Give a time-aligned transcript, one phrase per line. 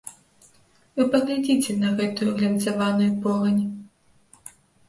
[0.99, 3.63] Вы паглядзіце на гэтую глянцаваную погань.